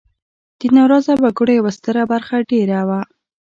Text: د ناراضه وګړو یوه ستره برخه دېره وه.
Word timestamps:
د 0.59 0.61
ناراضه 0.75 1.13
وګړو 1.23 1.51
یوه 1.59 1.71
ستره 1.77 2.01
برخه 2.11 2.35
دېره 2.49 2.81
وه. 2.87 2.99